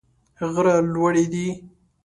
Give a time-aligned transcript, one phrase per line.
[0.53, 1.47] غره لوړي دي.